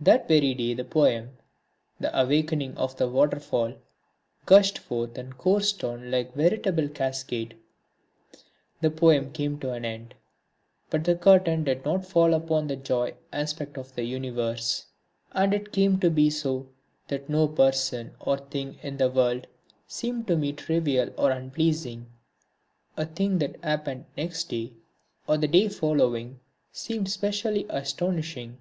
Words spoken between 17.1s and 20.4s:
no person or thing in the world seemed to